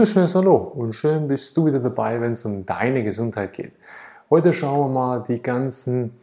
wunderschönes 0.00 0.34
Hallo 0.34 0.56
und 0.56 0.94
schön 0.94 1.28
bist 1.28 1.54
du 1.54 1.66
wieder 1.66 1.78
dabei, 1.78 2.22
wenn 2.22 2.32
es 2.32 2.46
um 2.46 2.64
deine 2.64 3.04
Gesundheit 3.04 3.52
geht. 3.52 3.72
Heute 4.30 4.54
schauen 4.54 4.80
wir 4.80 4.88
mal 4.88 5.24
die 5.28 5.42
ganzen 5.42 6.16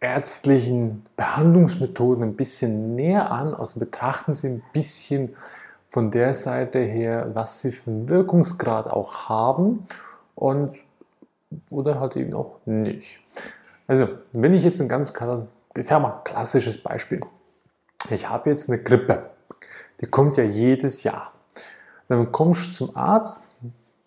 ärztlichen 0.00 1.06
Behandlungsmethoden 1.16 2.24
ein 2.24 2.34
bisschen 2.34 2.96
näher 2.96 3.30
an, 3.30 3.54
also 3.54 3.78
betrachten 3.78 4.34
sie 4.34 4.48
ein 4.48 4.62
bisschen 4.72 5.36
von 5.88 6.10
der 6.10 6.34
Seite 6.34 6.80
her, 6.80 7.30
was 7.32 7.60
sie 7.60 7.70
für 7.70 7.90
einen 7.92 8.08
Wirkungsgrad 8.08 8.88
auch 8.88 9.28
haben 9.28 9.86
und 10.34 10.74
oder 11.70 12.00
halt 12.00 12.16
eben 12.16 12.34
auch 12.34 12.56
nicht. 12.64 13.20
Also, 13.86 14.08
wenn 14.32 14.52
ich 14.52 14.64
jetzt 14.64 14.80
ein 14.80 14.88
ganz 14.88 15.10
ich 15.76 15.90
mal, 15.90 16.22
klassisches 16.24 16.82
Beispiel. 16.82 17.20
Ich 18.10 18.28
habe 18.28 18.50
jetzt 18.50 18.68
eine 18.68 18.82
Grippe. 18.82 19.30
Die 20.00 20.06
kommt 20.06 20.36
ja 20.38 20.42
jedes 20.42 21.04
Jahr. 21.04 21.31
Dann 22.12 22.30
kommst 22.30 22.68
du 22.78 22.84
zum 22.84 22.94
Arzt. 22.94 23.48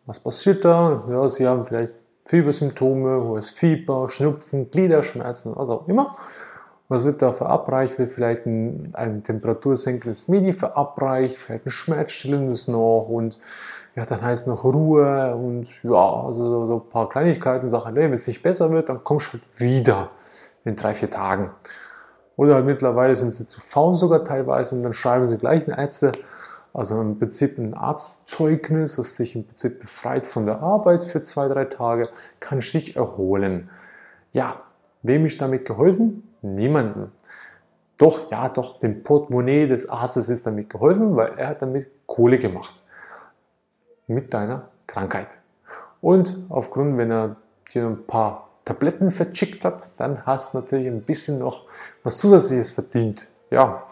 Was 0.06 0.20
passiert 0.20 0.64
da? 0.64 1.04
Ja, 1.10 1.28
sie 1.28 1.48
haben 1.48 1.66
vielleicht 1.66 1.96
Fiebersymptome, 2.26 3.24
hohes 3.24 3.50
Fieber, 3.50 4.10
Schnupfen, 4.10 4.70
Gliederschmerzen, 4.70 5.54
was 5.56 5.72
auch 5.72 5.88
immer. 5.88 6.16
Was 6.88 7.04
wird 7.04 7.24
da 7.24 7.32
verabreicht? 7.32 7.98
Wird 7.98 8.10
vielleicht 8.10 8.46
ein, 8.46 8.90
ein 8.94 9.24
temperatursenkendes 9.24 10.28
Medi 10.28 10.54
verabreicht, 10.54 11.36
vielleicht 11.36 11.66
ein 11.66 11.72
schmerzstillendes 11.72 12.68
noch 12.68 13.10
und 13.10 13.40
ja, 13.96 14.06
dann 14.06 14.22
heißt 14.22 14.46
noch 14.46 14.66
Ruhe 14.66 15.36
und 15.36 15.68
ja, 15.82 16.24
also 16.26 16.68
so 16.68 16.76
ein 16.76 16.90
paar 16.92 17.10
Kleinigkeiten, 17.10 17.68
Sachen, 17.68 17.96
wenn 17.96 18.14
es 18.14 18.28
nicht 18.28 18.44
besser 18.44 18.70
wird, 18.70 18.90
dann 18.90 19.04
kommst 19.04 19.30
du 19.30 19.40
halt 19.40 19.48
wieder 19.58 20.12
in 20.64 20.76
drei, 20.76 20.94
vier 20.94 21.10
Tagen. 21.10 21.50
Oder 22.36 22.54
halt 22.54 22.68
mittlerweile 22.68 23.16
sind 23.16 23.32
sie 23.32 23.48
zu 23.48 23.62
faul 23.62 23.96
sogar 23.96 24.24
teilweise 24.24 24.76
und 24.76 24.84
dann 24.84 24.94
schreiben 24.94 25.26
sie 25.26 25.40
gleich 25.40 25.68
eine 25.68 25.82
Ärzte, 25.82 26.12
also 26.76 27.00
im 27.00 27.18
Prinzip 27.18 27.58
ein 27.58 27.74
Arztzeugnis, 27.74 28.98
das 28.98 29.16
sich 29.16 29.34
im 29.34 29.46
Prinzip 29.46 29.80
befreit 29.80 30.26
von 30.26 30.46
der 30.46 30.60
Arbeit 30.62 31.02
für 31.02 31.22
zwei, 31.22 31.48
drei 31.48 31.66
Tage, 31.66 32.10
kann 32.42 32.60
sich 32.60 32.98
erholen. 32.98 33.70
Ja, 34.34 34.62
wem 35.02 35.26
ist 35.26 35.42
damit 35.42 35.66
geholfen? 35.66 36.28
Niemandem. 36.42 37.14
Doch, 37.96 38.30
ja, 38.30 38.50
doch, 38.50 38.82
dem 38.82 39.04
Portemonnaie 39.04 39.68
des 39.68 39.88
Arztes 39.88 40.28
ist 40.28 40.46
damit 40.46 40.70
geholfen, 40.70 41.16
weil 41.16 41.36
er 41.38 41.48
hat 41.48 41.62
damit 41.62 41.88
Kohle 42.08 42.40
gemacht. 42.40 42.76
Mit 44.08 44.34
deiner 44.34 44.68
Krankheit. 44.86 45.40
Und 46.02 46.46
aufgrund, 46.50 46.98
wenn 46.98 47.10
er 47.10 47.38
dir 47.74 47.88
ein 47.88 48.06
paar 48.06 48.50
Tabletten 48.66 49.12
verschickt 49.12 49.64
hat, 49.64 49.92
dann 49.98 50.26
hast 50.26 50.54
du 50.54 50.60
natürlich 50.60 50.88
ein 50.88 51.04
bisschen 51.04 51.40
noch 51.40 51.66
was 52.04 52.18
Zusätzliches 52.18 52.72
verdient. 52.72 53.30
Ja, 53.50 53.88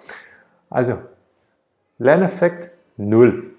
also 0.70 0.97
Lerneffekt 1.97 2.72
null. 2.97 3.52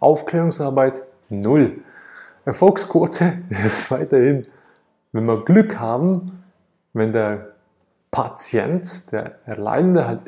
Aufklärungsarbeit 0.00 1.02
null. 1.28 1.78
Erfolgsquote 2.44 3.38
ist 3.64 3.90
weiterhin, 3.90 4.46
wenn 5.12 5.24
wir 5.24 5.44
Glück 5.44 5.78
haben, 5.78 6.42
wenn 6.92 7.12
der 7.12 7.52
Patient, 8.10 9.12
der 9.12 9.38
Erleidende 9.44 10.06
halt 10.06 10.22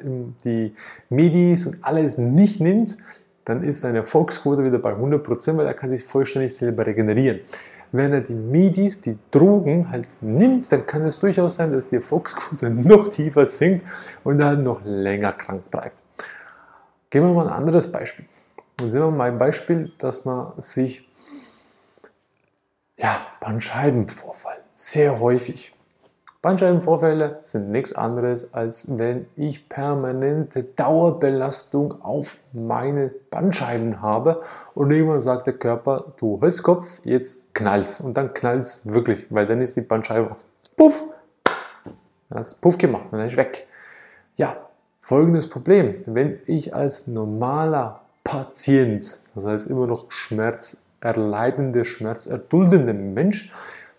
die 0.44 0.74
Medis 1.08 1.66
und 1.66 1.78
alles 1.82 2.18
nicht 2.18 2.60
nimmt, 2.60 2.98
dann 3.44 3.62
ist 3.62 3.80
seine 3.80 3.98
Erfolgsquote 3.98 4.64
wieder 4.64 4.78
bei 4.78 4.92
100%, 4.92 5.56
weil 5.56 5.66
er 5.66 5.74
kann 5.74 5.90
sich 5.90 6.04
vollständig 6.04 6.54
selber 6.54 6.86
regenerieren. 6.86 7.40
Wenn 7.92 8.12
er 8.12 8.20
die 8.20 8.34
Medis, 8.34 9.00
die 9.00 9.18
Drogen 9.30 9.90
halt 9.90 10.06
nimmt, 10.20 10.70
dann 10.70 10.86
kann 10.86 11.04
es 11.06 11.18
durchaus 11.18 11.56
sein, 11.56 11.72
dass 11.72 11.88
die 11.88 11.96
Erfolgsquote 11.96 12.70
noch 12.70 13.08
tiefer 13.08 13.46
sinkt 13.46 13.84
und 14.22 14.40
er 14.40 14.46
halt 14.46 14.62
noch 14.62 14.82
länger 14.84 15.32
krank 15.32 15.68
bleibt. 15.70 15.98
Gehen 17.10 17.26
wir 17.26 17.34
mal 17.34 17.48
ein 17.48 17.52
anderes 17.52 17.92
Beispiel. 17.92 18.26
Und 18.80 18.92
sehen 18.92 19.00
wir 19.00 19.10
mal 19.10 19.30
ein 19.30 19.38
Beispiel, 19.38 19.92
dass 19.98 20.24
man 20.24 20.52
sich 20.58 21.08
ja, 22.96 23.26
Bandscheibenvorfall 23.40 24.58
sehr 24.70 25.20
häufig 25.20 25.74
Bandscheibenvorfälle 26.42 27.40
sind 27.42 27.70
nichts 27.70 27.92
anderes, 27.92 28.54
als 28.54 28.96
wenn 28.98 29.26
ich 29.36 29.68
permanente 29.68 30.62
Dauerbelastung 30.62 32.00
auf 32.00 32.38
meine 32.54 33.08
Bandscheiben 33.30 34.00
habe 34.00 34.40
und 34.74 34.90
irgendwann 34.90 35.20
sagt 35.20 35.46
der 35.48 35.54
Körper, 35.54 36.14
du 36.16 36.40
Holzkopf, 36.40 37.00
jetzt 37.04 37.54
knallst 37.54 38.00
und 38.00 38.16
dann 38.16 38.32
knallst 38.32 38.90
wirklich, 38.90 39.26
weil 39.28 39.46
dann 39.46 39.60
ist 39.60 39.76
die 39.76 39.82
Bandscheibe 39.82 40.34
puff, 40.78 41.02
dann 42.30 42.38
hat 42.38 42.46
es 42.46 42.54
puff 42.54 42.78
gemacht 42.78 43.04
und 43.10 43.18
dann 43.18 43.26
ist 43.26 43.36
weg. 43.36 43.66
Ja, 44.36 44.56
folgendes 45.00 45.48
Problem, 45.48 46.02
wenn 46.06 46.38
ich 46.46 46.74
als 46.74 47.06
normaler 47.06 48.00
Patient, 48.24 49.02
das 49.34 49.46
heißt 49.46 49.66
immer 49.68 49.86
noch 49.86 50.10
schmerzerleidende, 50.10 51.84
schmerzerduldende 51.84 52.92
Mensch, 52.92 53.52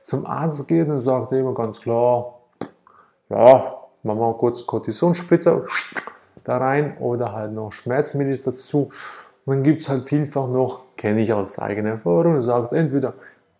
zum 0.03 0.25
Arzt 0.25 0.67
geht 0.67 0.87
und 0.87 0.99
sagt 0.99 1.33
immer 1.33 1.53
ganz 1.53 1.81
klar, 1.81 2.39
ja, 3.29 3.77
machen 4.03 4.19
wir 4.19 4.33
kurz 4.33 4.65
Kortisonspritzer 4.65 5.65
da 6.43 6.57
rein 6.57 6.97
oder 6.97 7.33
halt 7.33 7.53
noch 7.53 7.71
Schmerzmittel 7.71 8.37
dazu. 8.43 8.89
Und 9.45 9.55
dann 9.55 9.63
gibt 9.63 9.81
es 9.81 9.89
halt 9.89 10.03
vielfach 10.03 10.47
noch, 10.47 10.85
kenne 10.97 11.21
ich 11.21 11.33
aus 11.33 11.59
eigener 11.59 11.91
Erfahrung, 11.91 12.35
du 12.35 12.41
sagst 12.41 12.73
entweder, 12.73 13.13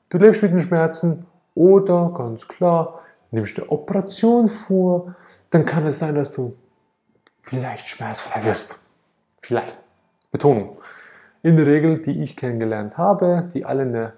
du 0.10 0.18
lebst 0.18 0.42
mit 0.42 0.52
den 0.52 0.60
Schmerzen 0.60 1.26
oder 1.56 2.12
ganz 2.16 2.48
klar, 2.48 3.00
nimmst 3.32 3.58
du 3.58 3.72
Operation 3.72 4.48
vor, 4.48 5.16
dann 5.50 5.66
kann 5.66 5.86
es 5.86 6.00
sein, 6.00 6.16
dass 6.16 6.32
du 6.34 6.56
vielleicht 7.44 7.88
schmerzfrei 7.88 8.44
wirst. 8.46 8.86
Vielleicht. 9.42 9.78
Betonung. 10.32 10.78
In 11.44 11.58
der 11.58 11.66
Regel, 11.66 12.00
die 12.00 12.22
ich 12.22 12.38
kennengelernt 12.38 12.98
habe, 12.98 13.48
die 13.54 13.66
alle 13.66 13.82
eine 13.84 14.14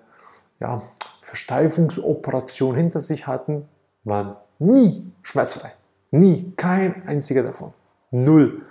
ja, 0.60 0.82
Versteifungsoperation 1.22 2.76
hinter 2.76 3.00
sich 3.00 3.28
hatten, 3.28 3.68
waren 4.04 4.36
nie 4.60 5.12
schmerzfrei. 5.22 5.72
Nie. 6.12 6.54
Kein 6.58 7.08
einziger 7.08 7.44
davon. 7.44 7.74
Null. 8.12 8.62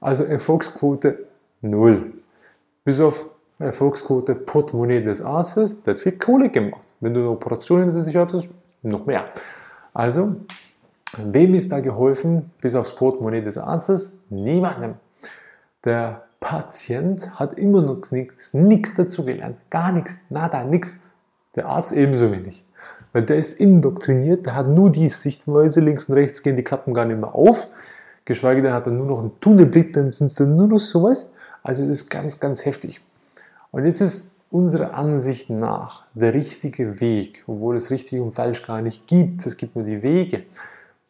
Also 0.00 0.24
Erfolgsquote 0.24 1.26
null. 1.62 2.12
Bis 2.84 3.00
auf 3.00 3.30
Erfolgsquote 3.58 4.34
Portemonnaie 4.34 5.02
des 5.02 5.22
Arztes, 5.22 5.82
der 5.82 5.94
hat 5.94 6.00
viel 6.00 6.18
Kohle 6.18 6.50
gemacht. 6.50 6.86
Wenn 7.00 7.14
du 7.14 7.20
eine 7.20 7.30
Operation 7.30 7.84
hinter 7.84 8.02
sich 8.02 8.16
hattest, 8.16 8.48
noch 8.82 9.06
mehr. 9.06 9.24
Also, 9.92 10.36
wem 11.32 11.54
ist 11.54 11.72
da 11.72 11.80
geholfen, 11.80 12.50
bis 12.60 12.74
aufs 12.74 12.94
Portemonnaie 12.94 13.42
des 13.42 13.58
Arztes? 13.58 14.20
Niemandem. 14.30 14.94
Der 15.84 16.24
Patient 16.40 17.38
hat 17.38 17.54
immer 17.54 17.82
noch 17.82 18.10
nichts, 18.10 18.54
nichts 18.54 18.94
dazugelernt. 18.94 19.58
Gar 19.70 19.92
nichts, 19.92 20.18
nada, 20.30 20.64
nichts. 20.64 21.00
Der 21.56 21.66
Arzt 21.66 21.92
ebenso 21.92 22.32
wenig. 22.32 22.64
Weil 23.12 23.22
der 23.22 23.36
ist 23.36 23.60
indoktriniert, 23.60 24.44
der 24.46 24.54
hat 24.56 24.68
nur 24.68 24.90
die 24.90 25.08
Sichtweise, 25.08 25.80
links 25.80 26.08
und 26.08 26.16
rechts 26.16 26.42
gehen 26.42 26.56
die 26.56 26.64
Klappen 26.64 26.94
gar 26.94 27.04
nicht 27.04 27.20
mehr 27.20 27.34
auf. 27.34 27.68
Geschweige 28.24 28.60
denn 28.60 28.72
hat 28.72 28.86
er 28.86 28.92
nur 28.92 29.06
noch 29.06 29.20
einen 29.20 29.38
Tunnelblick, 29.40 29.92
dann 29.92 30.12
sind 30.12 30.28
es 30.28 30.34
dann 30.34 30.56
nur 30.56 30.66
noch 30.66 30.80
sowas. 30.80 31.30
Also 31.62 31.84
es 31.84 31.88
ist 31.88 32.10
ganz, 32.10 32.40
ganz 32.40 32.64
heftig. 32.64 33.00
Und 33.70 33.86
jetzt 33.86 34.00
ist 34.00 34.34
unserer 34.50 34.94
Ansicht 34.94 35.50
nach 35.50 36.04
der 36.14 36.34
richtige 36.34 37.00
Weg, 37.00 37.44
obwohl 37.46 37.76
es 37.76 37.90
richtig 37.90 38.20
und 38.20 38.32
falsch 38.32 38.66
gar 38.66 38.82
nicht 38.82 39.06
gibt, 39.06 39.46
es 39.46 39.56
gibt 39.56 39.76
nur 39.76 39.84
die 39.84 40.02
Wege. 40.02 40.44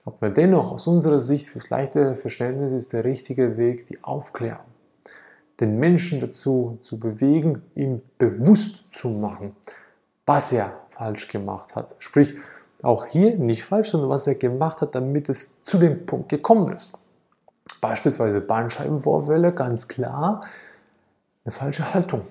Aber 0.04 0.30
dennoch 0.30 0.72
aus 0.72 0.86
unserer 0.86 1.20
Sicht 1.20 1.46
fürs 1.46 1.70
leichtere 1.70 2.14
Verständnis 2.14 2.72
ist 2.72 2.92
der 2.92 3.04
richtige 3.04 3.56
Weg 3.56 3.86
die 3.86 4.02
Aufklärung. 4.04 4.66
Den 5.60 5.78
Menschen 5.78 6.20
dazu 6.20 6.78
zu 6.80 6.98
bewegen, 6.98 7.62
ihm 7.74 8.02
bewusst 8.18 8.84
zu 8.90 9.08
machen, 9.08 9.56
was 10.26 10.52
er 10.52 10.72
falsch 10.90 11.28
gemacht 11.28 11.74
hat. 11.74 11.94
Sprich, 11.98 12.34
auch 12.82 13.06
hier 13.06 13.36
nicht 13.38 13.64
falsch, 13.64 13.90
sondern 13.90 14.10
was 14.10 14.26
er 14.26 14.34
gemacht 14.34 14.80
hat, 14.80 14.94
damit 14.94 15.28
es 15.28 15.62
zu 15.62 15.78
dem 15.78 16.04
Punkt 16.04 16.28
gekommen 16.28 16.72
ist. 16.74 16.98
Beispielsweise 17.80 18.40
Bandscheibenvorfälle, 18.40 19.52
ganz 19.52 19.88
klar, 19.88 20.42
eine 21.44 21.52
falsche 21.52 21.94
Haltung, 21.94 22.22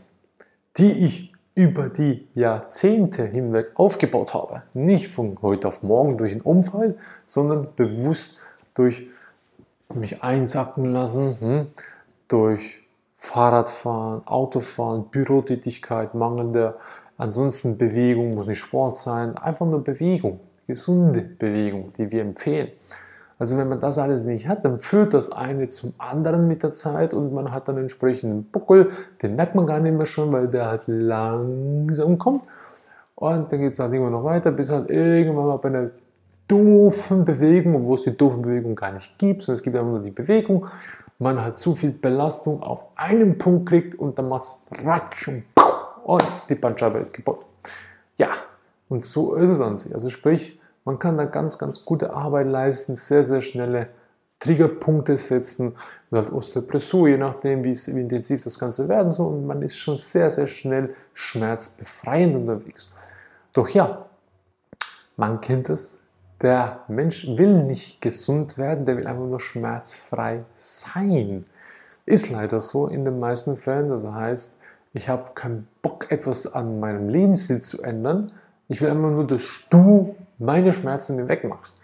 die 0.77 0.91
ich 0.91 1.32
über 1.55 1.89
die 1.89 2.27
Jahrzehnte 2.33 3.25
hinweg 3.25 3.71
aufgebaut 3.75 4.33
habe. 4.33 4.63
Nicht 4.73 5.07
von 5.07 5.37
heute 5.41 5.67
auf 5.67 5.83
morgen 5.83 6.17
durch 6.17 6.31
einen 6.31 6.41
Unfall, 6.41 6.95
sondern 7.25 7.67
bewusst 7.75 8.39
durch 8.73 9.07
mich 9.93 10.23
einsacken 10.23 10.91
lassen, 10.91 11.39
hm, 11.39 11.67
durch 12.27 12.79
Fahrradfahren, 13.15 14.25
Autofahren, 14.25 15.05
Bürotätigkeit, 15.11 16.15
mangelnde 16.15 16.75
Ansonsten 17.17 17.77
Bewegung 17.77 18.35
muss 18.35 18.47
nicht 18.47 18.59
Sport 18.59 18.97
sein, 18.97 19.37
einfach 19.37 19.65
nur 19.65 19.83
Bewegung, 19.83 20.39
gesunde 20.67 21.21
Bewegung, 21.21 21.93
die 21.93 22.11
wir 22.11 22.21
empfehlen. 22.21 22.69
Also 23.43 23.57
wenn 23.57 23.67
man 23.67 23.81
das 23.81 23.97
alles 23.97 24.23
nicht 24.23 24.47
hat, 24.47 24.63
dann 24.63 24.79
führt 24.79 25.13
das 25.13 25.29
eine 25.29 25.67
zum 25.67 25.93
anderen 25.97 26.47
mit 26.47 26.63
der 26.63 26.73
Zeit 26.73 27.13
und 27.13 27.33
man 27.33 27.51
hat 27.51 27.67
dann 27.67 27.75
entsprechend 27.75 28.31
einen 28.31 28.43
Buckel, 28.45 28.91
den 29.21 29.35
merkt 29.35 29.53
man 29.53 29.67
gar 29.67 29.81
nicht 29.81 29.97
mehr 29.97 30.05
schon, 30.05 30.31
weil 30.31 30.47
der 30.47 30.67
halt 30.67 30.83
langsam 30.87 32.17
kommt. 32.17 32.43
Und 33.15 33.51
dann 33.51 33.59
geht 33.59 33.73
es 33.73 33.79
halt 33.79 33.91
immer 33.91 34.09
noch 34.09 34.23
weiter, 34.23 34.53
bis 34.53 34.71
halt 34.71 34.89
irgendwann 34.89 35.47
mal 35.47 35.57
bei 35.57 35.67
einer 35.67 35.89
doofen 36.47 37.25
Bewegung, 37.25 37.85
wo 37.85 37.95
es 37.95 38.03
die 38.03 38.15
doofen 38.15 38.43
Bewegung 38.43 38.75
gar 38.75 38.93
nicht 38.93 39.19
gibt, 39.19 39.41
sondern 39.41 39.55
es 39.57 39.63
gibt 39.63 39.75
einfach 39.75 39.91
nur 39.91 40.01
die 40.01 40.11
Bewegung. 40.11 40.67
Man 41.19 41.43
hat 41.43 41.59
zu 41.59 41.75
viel 41.75 41.91
Belastung 41.91 42.63
auf 42.63 42.85
einem 42.95 43.37
Punkt 43.37 43.67
kriegt 43.67 43.99
und 43.99 44.17
dann 44.17 44.29
macht 44.29 44.43
es 44.43 44.67
ratsch 44.85 45.27
und 45.27 45.43
und 46.05 46.23
die 46.47 46.55
Bandscheibe 46.55 46.97
ist 46.99 47.11
kaputt. 47.11 47.39
Ja, 48.17 48.29
und 48.87 49.03
so 49.03 49.35
ist 49.35 49.49
es 49.49 49.59
an 49.59 49.75
sich. 49.75 49.93
Also 49.93 50.09
sprich, 50.09 50.57
man 50.85 50.99
kann 50.99 51.17
da 51.17 51.25
ganz, 51.25 51.57
ganz 51.57 51.85
gute 51.85 52.13
Arbeit 52.13 52.47
leisten, 52.47 52.95
sehr, 52.95 53.23
sehr 53.23 53.41
schnelle 53.41 53.87
Triggerpunkte 54.39 55.15
setzen 55.15 55.75
und 56.09 56.33
Osteopressur, 56.33 57.07
je 57.07 57.17
nachdem, 57.17 57.63
wie, 57.63 57.73
wie 57.73 58.01
intensiv 58.01 58.43
das 58.43 58.59
Ganze 58.59 58.89
werden 58.89 59.09
soll. 59.09 59.33
Und 59.33 59.47
man 59.47 59.61
ist 59.61 59.77
schon 59.77 59.97
sehr, 59.97 60.29
sehr 60.29 60.47
schnell 60.47 60.93
schmerzbefreiend 61.13 62.35
unterwegs. 62.35 62.93
Doch 63.53 63.69
ja, 63.69 64.05
man 65.15 65.39
kennt 65.39 65.69
es, 65.69 66.01
der 66.41 66.81
Mensch 66.89 67.25
will 67.25 67.63
nicht 67.63 68.01
gesund 68.01 68.57
werden, 68.57 68.85
der 68.85 68.97
will 68.97 69.07
einfach 69.07 69.25
nur 69.25 69.39
schmerzfrei 69.39 70.43
sein. 70.53 71.45
Ist 72.05 72.29
leider 72.29 72.59
so 72.59 72.87
in 72.87 73.05
den 73.05 73.19
meisten 73.19 73.55
Fällen. 73.55 73.87
Das 73.87 74.05
heißt, 74.05 74.59
ich 74.93 75.07
habe 75.07 75.31
keinen 75.35 75.69
Bock, 75.81 76.11
etwas 76.11 76.53
an 76.53 76.81
meinem 76.81 77.07
Lebensstil 77.07 77.61
zu 77.61 77.81
ändern. 77.81 78.33
Ich 78.67 78.81
will 78.81 78.89
einfach 78.89 79.09
nur, 79.09 79.25
dass 79.25 79.43
du 79.69 80.15
meine 80.43 80.73
Schmerzen 80.73 81.15
mir 81.15 81.27
wegmachst. 81.27 81.79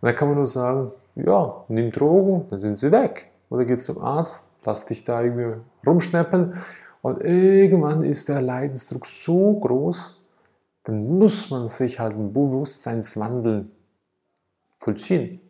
Und 0.00 0.06
da 0.06 0.12
kann 0.12 0.28
man 0.28 0.36
nur 0.38 0.46
sagen, 0.46 0.92
ja, 1.14 1.64
nimm 1.68 1.90
Drogen, 1.90 2.46
dann 2.50 2.60
sind 2.60 2.78
sie 2.78 2.92
weg. 2.92 3.30
Oder 3.48 3.64
geh 3.64 3.78
zum 3.78 4.02
Arzt, 4.02 4.54
lass 4.64 4.86
dich 4.86 5.04
da 5.04 5.22
irgendwie 5.22 5.60
rumschnappen. 5.86 6.54
Und 7.02 7.20
irgendwann 7.22 8.02
ist 8.02 8.28
der 8.28 8.42
Leidensdruck 8.42 9.06
so 9.06 9.54
groß, 9.60 10.26
dann 10.84 11.18
muss 11.18 11.50
man 11.50 11.68
sich 11.68 11.98
halt 11.98 12.14
einen 12.14 12.32
Bewusstseinswandel 12.32 13.66
vollziehen. 14.78 15.40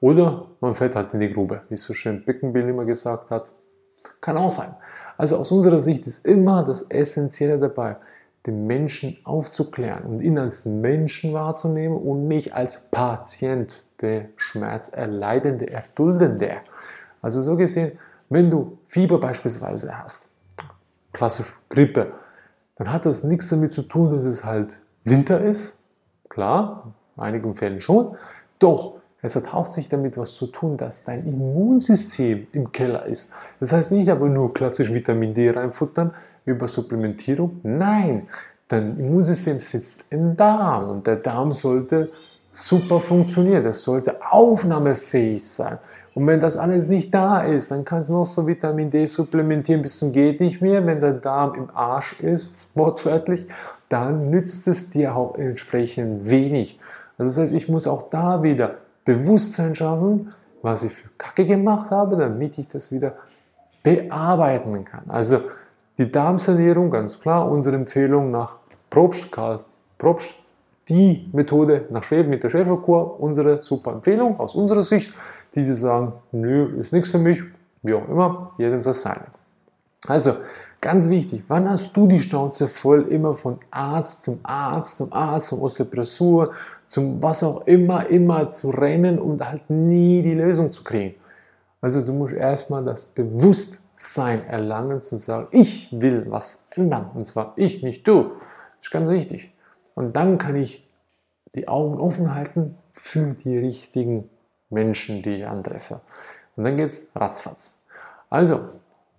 Oder 0.00 0.46
man 0.60 0.74
fällt 0.74 0.96
halt 0.96 1.14
in 1.14 1.20
die 1.20 1.32
Grube, 1.32 1.62
wie 1.68 1.74
es 1.74 1.84
so 1.84 1.94
schön 1.94 2.24
Beckenbill 2.24 2.68
immer 2.68 2.84
gesagt 2.84 3.30
hat. 3.30 3.52
Kann 4.20 4.36
auch 4.36 4.50
sein. 4.50 4.74
Also 5.16 5.36
aus 5.36 5.52
unserer 5.52 5.78
Sicht 5.78 6.06
ist 6.06 6.26
immer 6.26 6.64
das 6.64 6.82
Essentielle 6.90 7.58
dabei, 7.58 7.96
den 8.46 8.66
Menschen 8.66 9.16
aufzuklären 9.24 10.04
und 10.04 10.20
ihn 10.20 10.38
als 10.38 10.64
Menschen 10.66 11.32
wahrzunehmen 11.32 11.96
und 11.96 12.26
nicht 12.26 12.54
als 12.54 12.90
Patient, 12.90 13.84
der 14.00 14.26
Schmerz 14.36 14.88
erleidende, 14.88 15.70
erduldende. 15.70 16.56
Also 17.20 17.40
so 17.40 17.56
gesehen, 17.56 17.98
wenn 18.28 18.50
du 18.50 18.78
Fieber 18.86 19.20
beispielsweise 19.20 19.96
hast, 19.96 20.30
klassisch 21.12 21.52
Grippe, 21.68 22.12
dann 22.76 22.92
hat 22.92 23.06
das 23.06 23.22
nichts 23.22 23.48
damit 23.48 23.72
zu 23.72 23.82
tun, 23.82 24.10
dass 24.10 24.24
es 24.24 24.44
halt 24.44 24.78
Winter 25.04 25.40
ist. 25.40 25.84
Klar, 26.28 26.94
in 27.16 27.22
einigen 27.22 27.54
Fällen 27.54 27.80
schon. 27.80 28.16
Doch 28.58 29.01
es 29.24 29.36
hat 29.36 29.52
hauptsächlich 29.52 29.88
damit 29.88 30.18
was 30.18 30.34
zu 30.34 30.48
tun, 30.48 30.76
dass 30.76 31.04
dein 31.04 31.24
Immunsystem 31.24 32.42
im 32.52 32.72
Keller 32.72 33.06
ist. 33.06 33.32
Das 33.60 33.72
heißt 33.72 33.92
nicht 33.92 34.10
aber 34.10 34.28
nur 34.28 34.52
klassisch 34.52 34.92
Vitamin 34.92 35.32
D 35.32 35.48
reinfuttern 35.48 36.12
über 36.44 36.66
Supplementierung. 36.66 37.60
Nein, 37.62 38.26
dein 38.66 38.98
Immunsystem 38.98 39.60
sitzt 39.60 40.06
im 40.10 40.36
Darm 40.36 40.90
und 40.90 41.06
der 41.06 41.16
Darm 41.16 41.52
sollte 41.52 42.10
super 42.50 42.98
funktionieren. 42.98 43.64
Es 43.64 43.82
sollte 43.82 44.16
aufnahmefähig 44.28 45.48
sein. 45.48 45.78
Und 46.14 46.26
wenn 46.26 46.40
das 46.40 46.56
alles 46.56 46.88
nicht 46.88 47.14
da 47.14 47.42
ist, 47.42 47.70
dann 47.70 47.84
kannst 47.84 48.10
du 48.10 48.14
noch 48.14 48.26
so 48.26 48.46
Vitamin 48.46 48.90
D 48.90 49.06
supplementieren 49.06 49.82
bis 49.82 49.98
zum 49.98 50.12
geht 50.12 50.40
nicht 50.40 50.60
mehr. 50.60 50.84
Wenn 50.84 51.00
der 51.00 51.14
Darm 51.14 51.54
im 51.54 51.70
Arsch 51.74 52.20
ist, 52.20 52.70
wortwörtlich, 52.74 53.46
dann 53.88 54.30
nützt 54.30 54.66
es 54.66 54.90
dir 54.90 55.14
auch 55.14 55.36
entsprechend 55.36 56.28
wenig. 56.28 56.80
Also 57.18 57.30
das 57.30 57.38
heißt, 57.38 57.54
ich 57.54 57.68
muss 57.68 57.86
auch 57.86 58.10
da 58.10 58.42
wieder 58.42 58.78
Bewusstsein 59.04 59.74
schaffen, 59.74 60.32
was 60.62 60.82
ich 60.82 60.92
für 60.92 61.08
Kacke 61.18 61.44
gemacht 61.46 61.90
habe, 61.90 62.16
damit 62.16 62.58
ich 62.58 62.68
das 62.68 62.92
wieder 62.92 63.14
bearbeiten 63.82 64.84
kann. 64.84 65.04
Also 65.08 65.40
die 65.98 66.10
Darmsanierung, 66.10 66.90
ganz 66.90 67.20
klar, 67.20 67.50
unsere 67.50 67.76
Empfehlung 67.76 68.30
nach 68.30 68.56
Probst, 68.90 69.32
Karl 69.32 69.60
Probst, 69.98 70.30
die 70.88 71.28
Methode 71.32 71.86
nach 71.90 72.04
Schweden 72.04 72.30
mit 72.30 72.42
der 72.42 72.50
Schäferkur, 72.50 73.20
unsere 73.20 73.62
super 73.62 73.92
Empfehlung 73.92 74.38
aus 74.38 74.54
unserer 74.54 74.82
Sicht, 74.82 75.14
die 75.54 75.64
die 75.64 75.74
sagen, 75.74 76.12
nö, 76.32 76.80
ist 76.80 76.92
nichts 76.92 77.10
für 77.10 77.18
mich, 77.18 77.42
wie 77.82 77.94
auch 77.94 78.08
immer, 78.08 78.52
jeder 78.58 78.78
soll 78.78 78.94
sein. 78.94 79.24
Also, 80.06 80.34
Ganz 80.82 81.08
wichtig, 81.08 81.44
wann 81.46 81.70
hast 81.70 81.96
du 81.96 82.08
die 82.08 82.20
Schnauze 82.20 82.66
voll, 82.66 83.02
immer 83.02 83.34
von 83.34 83.60
Arzt 83.70 84.24
zum 84.24 84.40
Arzt, 84.42 84.96
zum 84.96 85.12
Arzt, 85.12 85.50
zum 85.50 85.62
Osteopressur, 85.62 86.54
zum 86.88 87.22
was 87.22 87.44
auch 87.44 87.68
immer, 87.68 88.08
immer 88.08 88.50
zu 88.50 88.70
rennen 88.70 89.20
und 89.20 89.48
halt 89.48 89.70
nie 89.70 90.24
die 90.24 90.34
Lösung 90.34 90.72
zu 90.72 90.82
kriegen? 90.82 91.14
Also 91.80 92.04
du 92.04 92.12
musst 92.12 92.34
erstmal 92.34 92.84
das 92.84 93.04
Bewusstsein 93.04 94.44
erlangen, 94.44 95.00
zu 95.02 95.14
sagen, 95.14 95.46
ich 95.52 95.88
will 95.92 96.26
was 96.28 96.66
ändern. 96.74 97.12
Und 97.14 97.26
zwar 97.26 97.52
ich, 97.54 97.84
nicht 97.84 98.08
du. 98.08 98.30
Das 98.30 98.88
ist 98.88 98.90
ganz 98.90 99.08
wichtig. 99.08 99.52
Und 99.94 100.16
dann 100.16 100.36
kann 100.36 100.56
ich 100.56 100.90
die 101.54 101.68
Augen 101.68 102.00
offen 102.00 102.34
halten 102.34 102.76
für 102.90 103.36
die 103.44 103.56
richtigen 103.56 104.28
Menschen, 104.68 105.22
die 105.22 105.36
ich 105.36 105.46
antreffe. 105.46 106.00
Und 106.56 106.64
dann 106.64 106.76
geht 106.76 106.88
es 106.88 107.14
ratzfatz. 107.14 107.84
Also, 108.30 108.70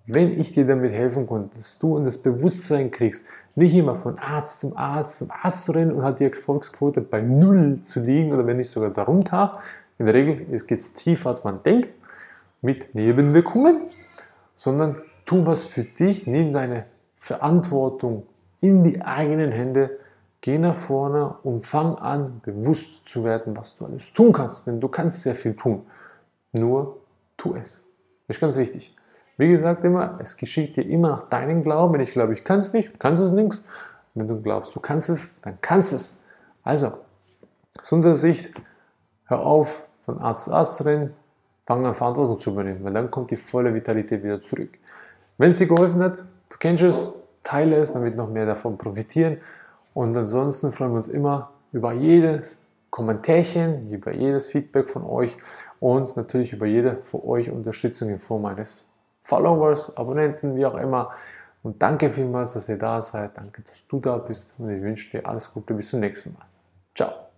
wenn 0.05 0.39
ich 0.39 0.51
dir 0.51 0.67
damit 0.67 0.91
helfen 0.91 1.27
konnte, 1.27 1.55
dass 1.57 1.79
du 1.79 1.97
in 1.97 2.05
das 2.05 2.17
Bewusstsein 2.17 2.91
kriegst, 2.91 3.25
nicht 3.55 3.75
immer 3.75 3.95
von 3.95 4.17
Arzt 4.17 4.61
zum 4.61 4.75
Arzt 4.75 5.19
zum 5.19 5.31
Arzt 5.31 5.69
rennen 5.73 5.93
und 5.93 6.03
hat 6.03 6.19
die 6.19 6.25
Erfolgsquote 6.25 7.01
bei 7.01 7.21
Null 7.21 7.81
zu 7.83 7.99
liegen 8.01 8.33
oder 8.33 8.45
wenn 8.45 8.57
nicht 8.57 8.69
sogar 8.69 8.89
darunter. 8.89 9.59
In 9.99 10.05
der 10.05 10.15
Regel 10.15 10.45
geht 10.67 10.79
es 10.79 10.93
tiefer, 10.93 11.29
als 11.29 11.43
man 11.43 11.61
denkt, 11.63 11.89
mit 12.61 12.95
Nebenwirkungen, 12.95 13.81
sondern 14.53 15.01
tu 15.25 15.45
was 15.45 15.65
für 15.65 15.83
dich, 15.83 16.27
nimm 16.27 16.53
deine 16.53 16.85
Verantwortung 17.15 18.25
in 18.59 18.83
die 18.83 19.01
eigenen 19.01 19.51
Hände, 19.51 19.99
geh 20.41 20.57
nach 20.57 20.75
vorne 20.75 21.35
und 21.43 21.65
fang 21.65 21.95
an, 21.95 22.41
bewusst 22.43 23.07
zu 23.07 23.23
werden, 23.23 23.55
was 23.55 23.77
du 23.77 23.85
alles 23.85 24.11
tun 24.13 24.33
kannst. 24.33 24.67
Denn 24.67 24.81
du 24.81 24.87
kannst 24.87 25.23
sehr 25.23 25.35
viel 25.35 25.55
tun. 25.55 25.85
Nur 26.53 26.97
tu 27.37 27.55
es. 27.55 27.89
Das 28.27 28.37
ist 28.37 28.41
ganz 28.41 28.57
wichtig. 28.57 28.95
Wie 29.37 29.49
gesagt 29.49 29.83
immer, 29.83 30.19
es 30.21 30.37
geschieht 30.37 30.75
dir 30.77 30.87
immer 30.87 31.09
nach 31.09 31.29
deinem 31.29 31.63
Glauben. 31.63 31.93
Wenn 31.93 32.01
ich 32.01 32.11
glaube, 32.11 32.33
ich 32.33 32.43
kann 32.43 32.59
es 32.59 32.73
nicht, 32.73 32.99
kannst 32.99 33.21
es 33.21 33.31
nichts. 33.31 33.65
Wenn 34.13 34.27
du 34.27 34.41
glaubst, 34.41 34.75
du 34.75 34.79
kannst 34.79 35.09
es, 35.09 35.41
dann 35.41 35.57
kannst 35.61 35.91
es. 35.91 36.23
Also, 36.63 36.93
aus 37.79 37.91
unserer 37.91 38.15
Sicht, 38.15 38.53
hör 39.25 39.45
auf, 39.45 39.87
von 40.01 40.19
Arzt 40.19 40.45
zu 40.45 40.53
Arzt 40.53 40.77
zu 40.77 40.83
rennen, 40.83 41.13
fang 41.65 41.85
an 41.85 41.93
Verantwortung 41.93 42.39
zu 42.39 42.51
übernehmen, 42.51 42.83
weil 42.83 42.93
dann 42.93 43.09
kommt 43.09 43.31
die 43.31 43.35
volle 43.35 43.73
Vitalität 43.73 44.23
wieder 44.23 44.41
zurück. 44.41 44.77
Wenn 45.37 45.51
es 45.51 45.57
dir 45.57 45.67
geholfen 45.67 46.01
hat, 46.03 46.19
du 46.19 46.57
kennst 46.59 46.83
es, 46.83 47.27
teile 47.43 47.77
es, 47.77 47.93
damit 47.93 48.15
noch 48.15 48.29
mehr 48.29 48.45
davon 48.45 48.77
profitieren. 48.77 49.37
Und 49.95 50.15
ansonsten 50.15 50.71
freuen 50.71 50.91
wir 50.91 50.97
uns 50.97 51.07
immer 51.07 51.51
über 51.71 51.93
jedes 51.93 52.67
Kommentärchen, 52.91 53.89
über 53.89 54.13
jedes 54.13 54.47
Feedback 54.47 54.87
von 54.87 55.03
euch 55.03 55.35
und 55.79 56.15
natürlich 56.15 56.53
über 56.53 56.67
jede 56.67 56.97
von 56.97 57.21
euch 57.23 57.49
Unterstützung 57.49 58.09
in 58.09 58.19
Form 58.19 58.45
eines 58.45 58.92
Followers, 59.23 59.97
Abonnenten, 59.97 60.55
wie 60.55 60.65
auch 60.65 60.75
immer. 60.75 61.11
Und 61.63 61.81
danke 61.81 62.11
vielmals, 62.11 62.53
dass 62.53 62.69
ihr 62.69 62.77
da 62.77 63.01
seid. 63.01 63.37
Danke, 63.37 63.61
dass 63.61 63.87
du 63.87 63.99
da 63.99 64.17
bist. 64.17 64.59
Und 64.59 64.69
ich 64.69 64.81
wünsche 64.81 65.17
dir 65.17 65.27
alles 65.27 65.51
Gute. 65.53 65.73
Bis 65.73 65.89
zum 65.89 66.01
nächsten 66.01 66.33
Mal. 66.33 66.45
Ciao. 66.93 67.32